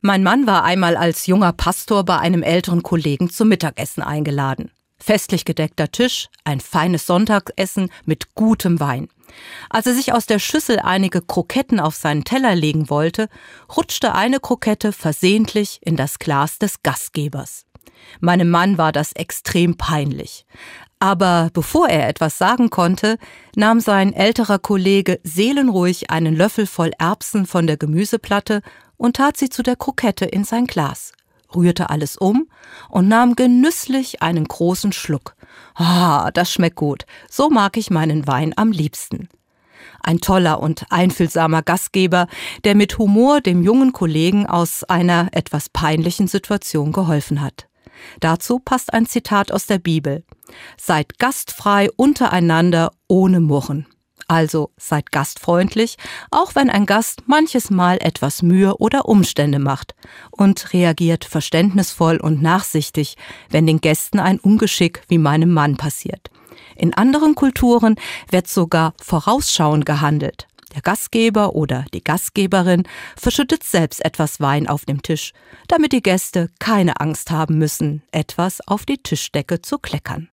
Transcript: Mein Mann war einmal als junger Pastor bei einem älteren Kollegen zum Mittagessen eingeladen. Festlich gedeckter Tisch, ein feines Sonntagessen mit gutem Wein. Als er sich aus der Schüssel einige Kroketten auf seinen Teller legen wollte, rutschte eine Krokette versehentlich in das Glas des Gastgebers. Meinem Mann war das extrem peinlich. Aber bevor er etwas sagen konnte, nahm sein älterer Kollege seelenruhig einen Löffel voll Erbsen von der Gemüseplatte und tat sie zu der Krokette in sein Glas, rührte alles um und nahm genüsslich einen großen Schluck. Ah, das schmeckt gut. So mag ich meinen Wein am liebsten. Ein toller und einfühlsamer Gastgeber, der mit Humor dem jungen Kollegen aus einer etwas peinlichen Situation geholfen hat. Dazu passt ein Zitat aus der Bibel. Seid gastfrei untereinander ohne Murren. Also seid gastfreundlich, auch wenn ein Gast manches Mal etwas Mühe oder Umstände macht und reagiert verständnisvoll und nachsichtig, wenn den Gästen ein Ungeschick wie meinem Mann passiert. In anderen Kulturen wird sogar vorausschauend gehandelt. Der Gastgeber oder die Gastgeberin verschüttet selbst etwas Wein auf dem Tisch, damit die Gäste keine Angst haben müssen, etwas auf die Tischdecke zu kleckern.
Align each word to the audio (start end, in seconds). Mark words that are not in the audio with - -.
Mein 0.00 0.22
Mann 0.22 0.46
war 0.46 0.62
einmal 0.62 0.96
als 0.96 1.26
junger 1.26 1.52
Pastor 1.52 2.04
bei 2.04 2.18
einem 2.18 2.44
älteren 2.44 2.84
Kollegen 2.84 3.30
zum 3.30 3.48
Mittagessen 3.48 4.00
eingeladen. 4.00 4.70
Festlich 4.96 5.44
gedeckter 5.44 5.90
Tisch, 5.90 6.28
ein 6.44 6.60
feines 6.60 7.04
Sonntagessen 7.06 7.90
mit 8.04 8.36
gutem 8.36 8.78
Wein. 8.78 9.08
Als 9.70 9.86
er 9.86 9.94
sich 9.94 10.12
aus 10.12 10.26
der 10.26 10.38
Schüssel 10.38 10.78
einige 10.78 11.20
Kroketten 11.20 11.80
auf 11.80 11.96
seinen 11.96 12.22
Teller 12.22 12.54
legen 12.54 12.90
wollte, 12.90 13.28
rutschte 13.76 14.14
eine 14.14 14.38
Krokette 14.38 14.92
versehentlich 14.92 15.80
in 15.82 15.96
das 15.96 16.20
Glas 16.20 16.60
des 16.60 16.84
Gastgebers. 16.84 17.66
Meinem 18.20 18.50
Mann 18.50 18.78
war 18.78 18.92
das 18.92 19.12
extrem 19.12 19.76
peinlich. 19.76 20.46
Aber 21.00 21.50
bevor 21.52 21.88
er 21.88 22.08
etwas 22.08 22.38
sagen 22.38 22.70
konnte, 22.70 23.18
nahm 23.54 23.80
sein 23.80 24.12
älterer 24.12 24.58
Kollege 24.58 25.20
seelenruhig 25.22 26.10
einen 26.10 26.34
Löffel 26.34 26.66
voll 26.66 26.90
Erbsen 26.98 27.46
von 27.46 27.66
der 27.66 27.76
Gemüseplatte 27.76 28.62
und 28.96 29.16
tat 29.16 29.36
sie 29.36 29.48
zu 29.48 29.62
der 29.62 29.76
Krokette 29.76 30.24
in 30.24 30.42
sein 30.42 30.66
Glas, 30.66 31.12
rührte 31.54 31.90
alles 31.90 32.16
um 32.16 32.48
und 32.88 33.06
nahm 33.06 33.36
genüsslich 33.36 34.22
einen 34.22 34.44
großen 34.44 34.92
Schluck. 34.92 35.36
Ah, 35.74 36.30
das 36.32 36.52
schmeckt 36.52 36.76
gut. 36.76 37.06
So 37.30 37.48
mag 37.48 37.76
ich 37.76 37.90
meinen 37.90 38.26
Wein 38.26 38.52
am 38.56 38.72
liebsten. 38.72 39.28
Ein 40.02 40.20
toller 40.20 40.60
und 40.60 40.86
einfühlsamer 40.90 41.62
Gastgeber, 41.62 42.26
der 42.64 42.74
mit 42.74 42.98
Humor 42.98 43.40
dem 43.40 43.62
jungen 43.62 43.92
Kollegen 43.92 44.46
aus 44.46 44.82
einer 44.84 45.28
etwas 45.32 45.68
peinlichen 45.68 46.26
Situation 46.26 46.92
geholfen 46.92 47.40
hat. 47.40 47.67
Dazu 48.20 48.58
passt 48.58 48.92
ein 48.92 49.06
Zitat 49.06 49.52
aus 49.52 49.66
der 49.66 49.78
Bibel. 49.78 50.24
Seid 50.76 51.18
gastfrei 51.18 51.88
untereinander 51.96 52.90
ohne 53.06 53.40
Murren. 53.40 53.86
Also 54.26 54.72
seid 54.76 55.10
gastfreundlich, 55.10 55.96
auch 56.30 56.54
wenn 56.54 56.68
ein 56.68 56.84
Gast 56.84 57.22
manches 57.26 57.70
Mal 57.70 57.96
etwas 58.00 58.42
Mühe 58.42 58.76
oder 58.76 59.08
Umstände 59.08 59.58
macht 59.58 59.94
und 60.30 60.74
reagiert 60.74 61.24
verständnisvoll 61.24 62.18
und 62.18 62.42
nachsichtig, 62.42 63.16
wenn 63.48 63.66
den 63.66 63.80
Gästen 63.80 64.18
ein 64.18 64.38
Ungeschick 64.38 65.02
wie 65.08 65.16
meinem 65.16 65.52
Mann 65.52 65.78
passiert. 65.78 66.30
In 66.76 66.92
anderen 66.92 67.34
Kulturen 67.34 67.96
wird 68.30 68.48
sogar 68.48 68.92
vorausschauend 69.02 69.86
gehandelt. 69.86 70.46
Der 70.74 70.82
Gastgeber 70.82 71.54
oder 71.54 71.84
die 71.94 72.02
Gastgeberin 72.02 72.82
verschüttet 73.16 73.62
selbst 73.62 74.04
etwas 74.04 74.40
Wein 74.40 74.66
auf 74.66 74.84
dem 74.84 75.02
Tisch, 75.02 75.32
damit 75.68 75.92
die 75.92 76.02
Gäste 76.02 76.50
keine 76.58 77.00
Angst 77.00 77.30
haben 77.30 77.58
müssen, 77.58 78.02
etwas 78.10 78.60
auf 78.66 78.84
die 78.84 78.98
Tischdecke 78.98 79.62
zu 79.62 79.78
kleckern. 79.78 80.26